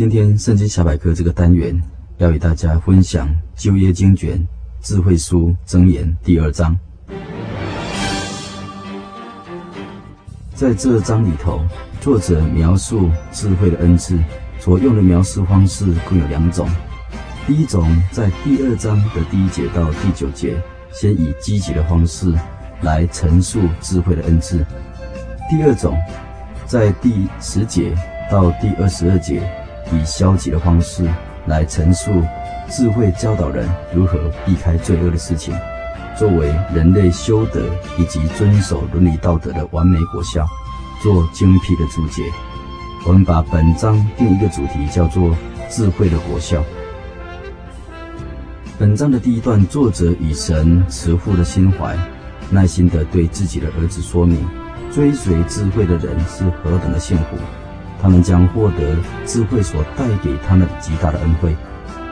[0.00, 1.78] 今天圣经小百科这个单元
[2.16, 4.42] 要与大家分享旧约经卷
[4.80, 6.74] 智慧书箴言第二章。
[10.54, 11.60] 在这章里头，
[12.00, 14.18] 作者描述智慧的恩赐，
[14.58, 16.66] 所用的描述方式共有两种。
[17.46, 20.58] 第一种，在第二章的第一节到第九节，
[20.90, 22.32] 先以积极的方式
[22.80, 24.64] 来陈述智慧的恩赐；
[25.50, 25.94] 第二种，
[26.64, 27.94] 在第十节
[28.30, 29.46] 到第二十二节。
[29.92, 31.04] 以消极的方式
[31.46, 32.10] 来陈述
[32.68, 35.54] 智慧教导人如何避开罪恶的事情，
[36.16, 37.60] 作为人类修德
[37.98, 40.46] 以及遵守伦理道德的完美果效，
[41.02, 42.22] 做精辟的注解。
[43.06, 45.34] 我们把本章定一个主题，叫做
[45.70, 46.62] “智慧的果效”。
[48.78, 51.96] 本章的第一段，作者以神慈父的心怀，
[52.50, 54.46] 耐心地对自己的儿子说明，
[54.92, 57.36] 追随智慧的人是何等的幸福。
[58.02, 61.56] 他们将获得智慧所带给他们极大的恩惠，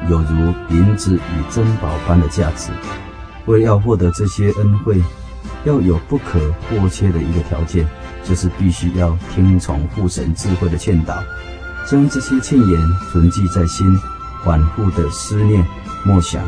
[0.09, 2.71] 有如银子与珍宝般的价值。
[3.47, 5.03] 为要获得这些恩惠，
[5.65, 7.89] 要有不可或缺的一个条件，
[8.23, 11.17] 就是必须要听从父神智慧的劝导，
[11.91, 13.87] 将这些劝言存记在心，
[14.45, 15.67] 反复的思念
[16.05, 16.43] 默想，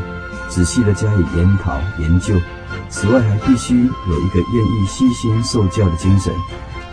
[0.47, 2.35] 仔细的加以研讨研究。
[2.87, 6.31] 此外，还必须有一个愿意悉心受教的精神。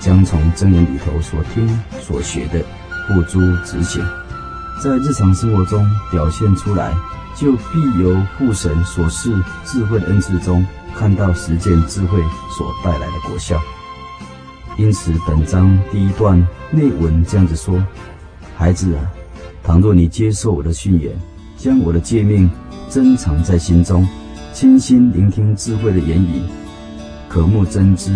[0.00, 1.68] 将从真言里头所听
[2.00, 2.60] 所学的
[3.06, 4.04] 付诸执行，
[4.82, 6.94] 在日常生活中表现出来，
[7.36, 10.64] 就必由父神所示智慧恩赐中
[10.94, 12.20] 看到实践智慧
[12.56, 13.60] 所带来的果效。
[14.76, 16.38] 因此，本章第一段
[16.70, 17.84] 内文这样子说
[18.56, 19.02] ：“孩子啊，
[19.64, 21.12] 倘若你接受我的训言，
[21.56, 22.48] 将我的诫命
[22.88, 24.06] 珍藏在心中，
[24.52, 26.42] 倾心聆听智慧的言语，
[27.28, 28.14] 渴慕真知。”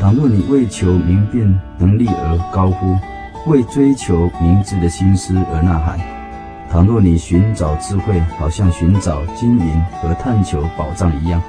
[0.00, 2.96] 倘若你为求明辨能力而高呼，
[3.50, 5.98] 为追求明智的心思而呐喊；
[6.70, 11.42] 倘若你寻找智慧，好像寻找金银和探求宝藏一样，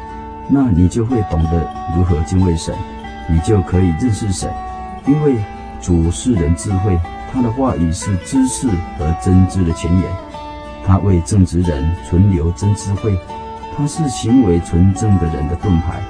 [0.50, 2.74] 那你就会懂得如何敬畏神，
[3.30, 4.52] 你就可以认识神。
[5.06, 5.36] 因为
[5.80, 7.00] 主是人智慧，
[7.31, 8.68] 他的话语是知识
[8.98, 10.12] 和真知的泉源，
[10.88, 13.16] 他为正直人存留真智慧，
[13.78, 16.02] 他是行为纯正的人的盾牌。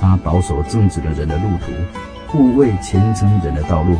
[0.00, 1.72] 他保守正直的人的路途，
[2.26, 3.96] 护卫虔诚人的道路，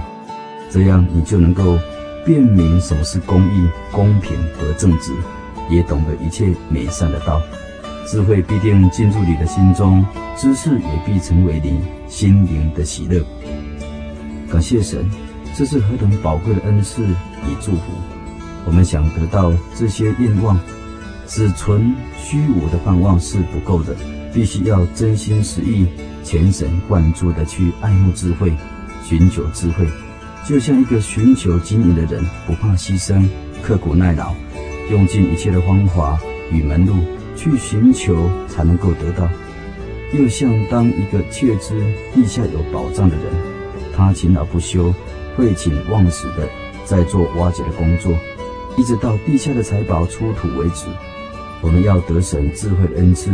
[0.70, 1.78] 这样你就能够
[2.24, 5.12] 辨明什么是公义、公平和正直，
[5.68, 7.40] 也懂得一切美善的道。
[8.08, 10.04] 智慧必定进入你的心中，
[10.36, 13.22] 知识也必成为你心灵的喜乐。
[14.50, 15.08] 感谢神，
[15.54, 17.82] 这是何等宝贵的恩赐与祝福！
[18.66, 20.58] 我们想得到这些愿望，
[21.26, 23.94] 只存虚无的盼望是不够的。
[24.32, 25.86] 必须要真心实意、
[26.24, 28.52] 全神贯注地去爱慕智慧，
[29.04, 29.86] 寻求智慧，
[30.46, 33.28] 就像一个寻求金银的人，不怕牺牲，
[33.62, 34.34] 刻苦耐劳，
[34.90, 36.18] 用尽一切的方法
[36.50, 36.94] 与门路
[37.36, 39.28] 去寻求，才能够得到。
[40.12, 41.80] 又像当一个确知
[42.12, 43.24] 地下有宝藏的人，
[43.94, 44.92] 他勤劳不休、
[45.36, 46.48] 废寝忘食地
[46.84, 48.12] 在做挖掘的工作，
[48.76, 50.86] 一直到地下的财宝出土为止。
[51.62, 53.30] 我们要得神智慧的恩赐。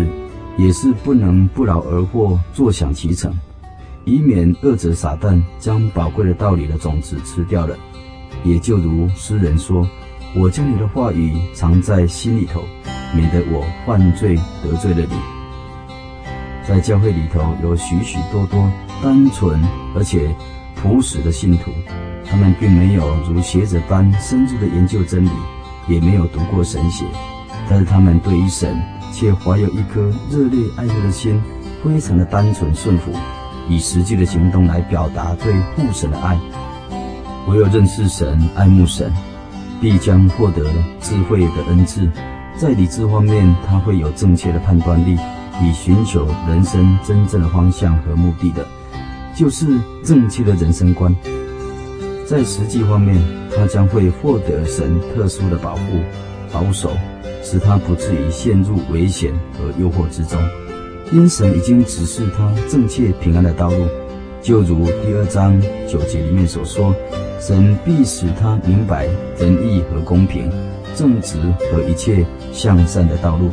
[0.56, 3.32] 也是不能不劳而获，坐享其成，
[4.04, 7.76] 以免恶者撒旦将宝贵的道理的种子吃掉了。
[8.42, 9.86] 也就如诗人说
[10.34, 12.62] ：“我将你的话语藏在心里头，
[13.14, 15.16] 免得我犯罪得罪了你。”
[16.66, 18.68] 在教会里头有许许多多
[19.02, 19.62] 单纯
[19.94, 20.34] 而且
[20.74, 21.70] 朴实的信徒，
[22.24, 25.30] 他们并没有如学者般深入的研究真理，
[25.86, 27.04] 也没有读过神学，
[27.68, 28.76] 但是他们对于神。
[29.16, 31.42] 却怀有一颗热烈爱慕的心，
[31.82, 33.10] 非常的单纯顺服，
[33.66, 36.38] 以实际的行动来表达对父神的爱。
[37.48, 39.10] 唯有认识神、爱慕神，
[39.80, 40.62] 必将获得
[41.00, 42.06] 智慧的恩赐。
[42.58, 45.16] 在理智方面，他会有正确的判断力，
[45.62, 48.66] 以寻求人生真正的方向和目的的，
[49.34, 51.14] 就是正确的人生观。
[52.26, 53.18] 在实际方面，
[53.56, 56.02] 他将会获得神特殊的保护、
[56.52, 56.90] 保守。
[57.48, 60.36] 使他不至于陷入危险和诱惑之中。
[61.12, 63.86] 因神已经指示他正确平安的道路，
[64.42, 65.56] 就如第二章
[65.86, 66.92] 九节里面所说
[67.38, 69.06] ：“神必使他明白
[69.38, 70.50] 仁义和公平、
[70.96, 71.38] 正直
[71.70, 73.48] 和一切向善的道路。”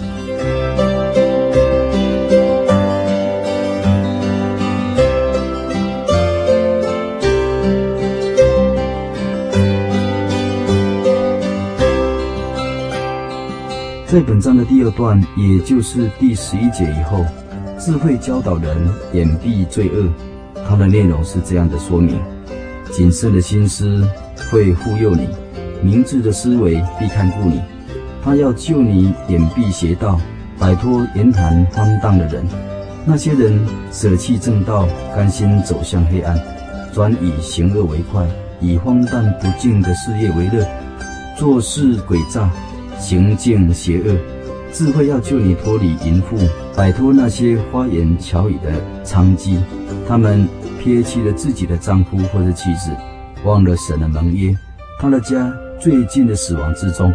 [14.13, 17.25] 在本章的第二段，也就是第十一节以后，
[17.80, 18.77] 智慧教导人
[19.12, 20.07] 掩蔽罪恶。
[20.69, 22.21] 它的内容是这样的说明：
[22.92, 24.07] 谨慎的心思
[24.51, 25.27] 会护佑你，
[25.81, 27.60] 明智的思维必看顾你。
[28.24, 30.21] 他要救你掩蔽邪道，
[30.60, 32.45] 摆脱言谈荒诞的人。
[33.07, 33.60] 那些人
[33.92, 36.39] 舍弃正道，甘心走向黑暗，
[36.94, 38.27] 专以行恶为快，
[38.62, 40.63] 以荒诞不敬的事业为乐，
[41.36, 42.48] 做事诡诈。
[43.00, 44.18] 行径邪恶，
[44.72, 46.38] 智慧要救你脱离淫妇，
[46.75, 48.72] 摆脱那些花言巧语的
[49.04, 49.57] 娼妓。
[50.07, 50.48] 他们
[50.81, 52.92] 撇弃了自己的丈夫或者妻子，
[53.44, 54.56] 忘了神的盟约。
[55.00, 57.13] 他的家最近的死亡之中，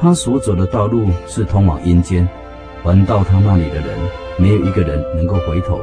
[0.00, 2.26] 他所走的道路是通往阴间。
[2.82, 3.86] 环到他那里的人，
[4.38, 5.80] 没有一个人能够回头。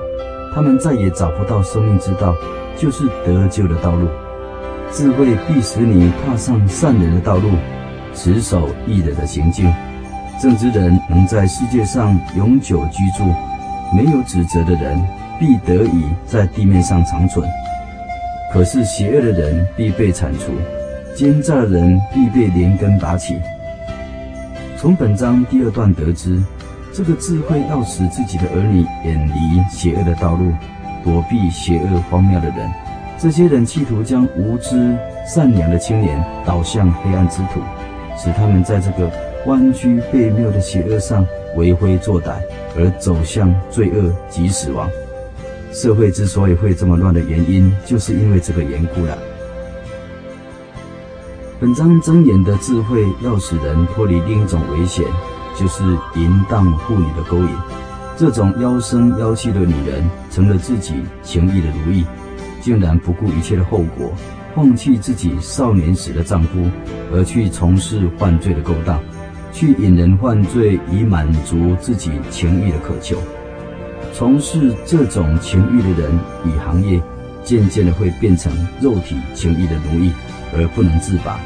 [0.53, 2.33] 他们再也找不到生命之道，
[2.77, 4.07] 就是得救的道路。
[4.91, 7.49] 智慧必使你踏上善人的道路。
[8.15, 9.71] 持守义人的行径，
[10.41, 13.25] 正直人能在世界上永久居住；
[13.93, 14.99] 没有指责的人，
[15.39, 17.47] 必得以在地面上长存。
[18.53, 20.53] 可是邪恶的人必被铲除，
[21.13, 23.39] 奸诈的人必被连根拔起。
[24.77, 26.41] 从本章第二段得知，
[26.93, 30.53] 这个智慧要使自己的儿女远离邪恶的道路，
[31.03, 32.71] 躲避邪恶荒谬的人。
[33.17, 34.95] 这些人企图将无知
[35.25, 37.59] 善良的青年导向黑暗之途。
[38.17, 39.11] 使他们在这个
[39.45, 41.25] 弯曲悖谬的邪恶上
[41.55, 42.33] 为非作歹，
[42.77, 44.89] 而走向罪恶及死亡。
[45.71, 49.17] 社会之所以会这么乱的原因，就是因为这个缘故了。
[51.59, 55.05] 本章箴言的智慧要使人脱离另一种危险，
[55.57, 55.83] 就是
[56.15, 57.49] 淫荡妇女的勾引。
[58.17, 62.05] 这种妖声妖气的女人，成了自己情欲的奴役，
[62.61, 64.13] 竟然不顾一切的后果。
[64.55, 66.65] 放弃自己少年时的丈夫，
[67.13, 69.03] 而去从事犯罪的勾当，
[69.51, 73.17] 去引人犯罪以满足自己情欲的渴求。
[74.13, 77.01] 从事这种情欲的人与行业，
[77.43, 78.49] 渐渐的会变成
[78.79, 80.09] 肉体情欲的奴役，
[80.55, 81.37] 而不能自拔。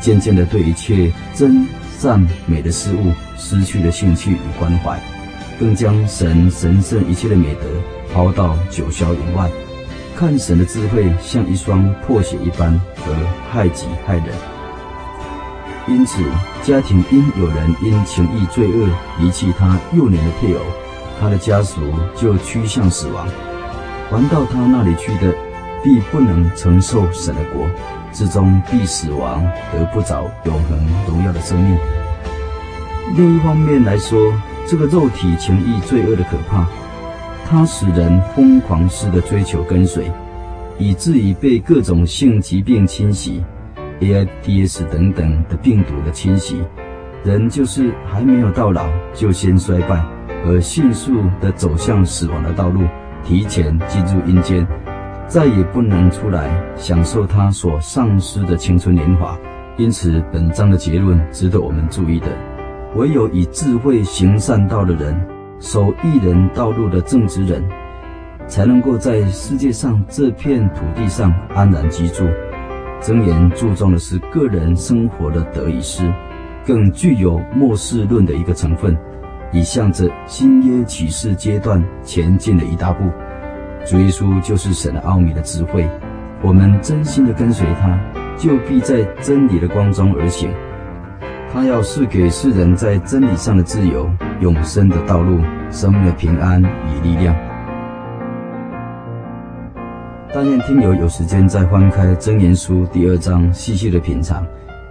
[0.00, 1.64] 渐渐的对一切真
[1.98, 4.98] 善美的事物失去了兴趣与关怀，
[5.60, 7.60] 更将神神圣一切的美德
[8.12, 9.48] 抛到九霄云外。
[10.20, 14.26] 看神的智慧像一双破鞋一般，而害己害人。
[15.88, 16.22] 因此，
[16.62, 18.86] 家庭因有人因情欲罪恶
[19.18, 20.60] 离弃他幼年的配偶，
[21.18, 21.80] 他的家属
[22.14, 23.26] 就趋向死亡。
[24.10, 25.34] 还到他那里去的，
[25.82, 27.66] 必不能承受神的国，
[28.12, 31.78] 至终必死亡，得不着永恒荣耀的生命。
[33.16, 34.20] 另一方面来说，
[34.68, 36.66] 这个肉体情欲罪恶的可怕。
[37.50, 40.08] 它使人疯狂似的追求跟随，
[40.78, 43.42] 以至于被各种性疾病侵袭
[44.00, 46.62] ，AIDS 等等的病毒的侵袭，
[47.24, 50.00] 人就是还没有到老就先衰败，
[50.46, 52.82] 而迅速的走向死亡的道路，
[53.24, 54.64] 提前进入阴间，
[55.26, 59.36] 再也不能出来享受他所丧失的青春年华。
[59.76, 62.28] 因此，本章的结论值得我们注意的，
[62.94, 65.39] 唯有以智慧行善道的人。
[65.60, 67.62] 守义人道路的正直人，
[68.48, 72.24] 才能够在世界上这片土地上安然居住。
[73.02, 76.10] 箴言注重的是个人生活的得与失，
[76.66, 78.96] 更具有末世论的一个成分，
[79.52, 83.10] 以向着新约启示阶段前进的一大步。
[83.84, 85.86] 主耶稣就是神的奥秘的智慧，
[86.42, 87.98] 我们真心的跟随他，
[88.38, 90.50] 就必在真理的光中而行。
[91.52, 94.08] 他要赐给世人在真理上的自由、
[94.40, 97.34] 永生的道路、生命的平安与力量。
[100.32, 104.46] 但愿听友有时间再翻开《箴言书》第二章，细细的品尝，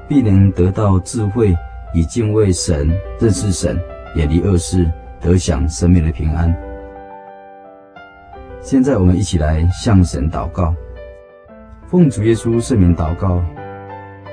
[0.05, 1.55] 必能得到智慧，
[1.93, 2.89] 以敬畏神、
[3.21, 3.79] 认识神、
[4.15, 4.85] 远离恶事，
[5.21, 6.53] 得享生命的平安。
[8.59, 10.75] 现在我们一起来向神祷告，
[11.87, 13.41] 奉主耶稣圣名祷告，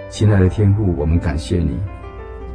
[0.09, 1.79] 亲爱的天父，我们感谢你。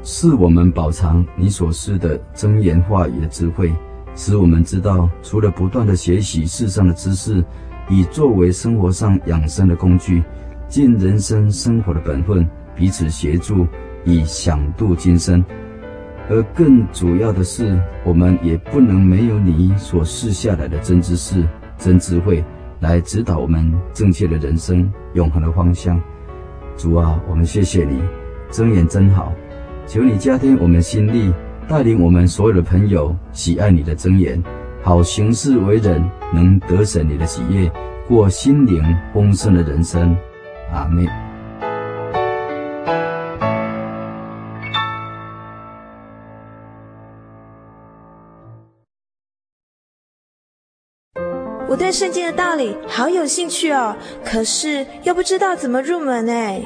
[0.04, 3.72] 是我们饱尝你所示的真言话语的智慧，
[4.16, 7.44] 使我们知道，除了不断的学习世上的知识，
[7.88, 10.24] 以作为生活上养生的工具，
[10.68, 13.68] 尽人生生活的本分，彼此协助，
[14.04, 15.44] 以享度今生。
[16.30, 22.44] 而更主要的是，我们也不能没有你所赐下来的真知识、真智慧
[22.80, 26.02] 来指导我们正确的人生、永恒的方向。
[26.78, 28.02] 主啊，我们谢谢你，
[28.50, 29.34] 箴言真好，
[29.92, 31.34] 求你加添我们心力，
[31.68, 34.42] 带领我们所有的朋友喜爱你的真言，
[34.82, 36.02] 好行事为人，
[36.34, 37.70] 能得神你的喜悦，
[38.08, 38.82] 过心灵
[39.14, 40.16] 丰盛的人生。
[40.72, 41.06] 阿妹。
[51.68, 56.66] 我对圣经的道理好有兴趣哦，可是又不知道怎么入门哎。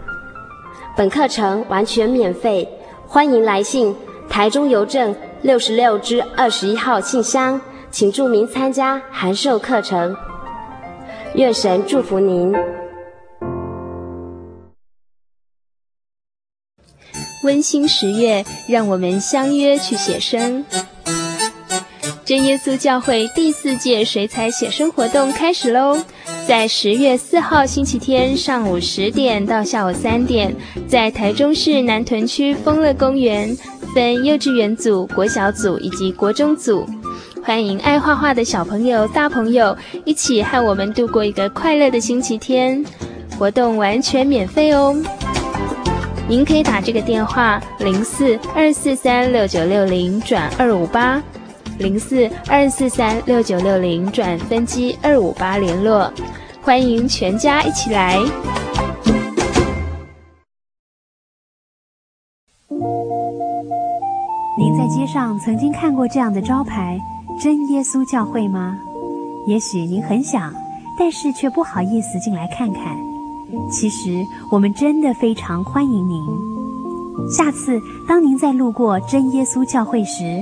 [0.95, 2.67] 本课程完全免费，
[3.07, 3.95] 欢迎来信
[4.29, 10.15] 台中邮政六十六之二十一号信箱，请注明参加函授课程。
[11.35, 12.53] 愿神祝福您。
[17.45, 20.65] 温馨十月，让我们相约去写生。
[22.25, 25.97] 真耶稣教会第四届水彩写生活动开始喽！
[26.47, 30.53] 在十月四号星期天上午十点到下午三点，
[30.87, 33.55] 在台中市南屯区丰乐公园，
[33.93, 36.85] 分幼稚园组、国小组以及国中组，
[37.43, 42.83] 欢迎爱画画的小朋友、大朋友一起和我们度过一个快乐的星期天。
[43.37, 44.95] 活动完全免费哦！
[46.27, 51.21] 您可以打这个电话：零四二四三六九六零转二五八。
[51.81, 56.13] 零四二四三六九六零转分机二五八联络，
[56.61, 58.17] 欢迎全家一起来。
[64.57, 66.99] 您在街上曾经看过这样的招牌
[67.41, 68.77] “真耶稣教会”吗？
[69.47, 70.53] 也许您很想，
[70.99, 72.95] 但是却不好意思进来看看。
[73.71, 76.23] 其实我们真的非常欢迎您。
[77.35, 80.41] 下次当您在路过真耶稣教会时，